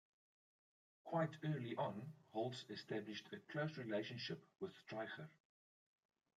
Quite 1.03 1.37
early 1.43 1.75
on, 1.75 2.01
Holz 2.33 2.65
established 2.71 3.29
a 3.33 3.51
close 3.53 3.77
relationship 3.77 4.43
with 4.59 4.71
Streicher. 4.87 5.27